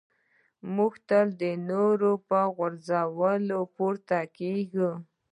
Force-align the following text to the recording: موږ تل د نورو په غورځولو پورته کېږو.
موږ 0.75 0.93
تل 1.07 1.27
د 1.41 1.43
نورو 1.69 2.11
په 2.27 2.39
غورځولو 2.55 3.59
پورته 3.75 4.19
کېږو. 4.37 4.91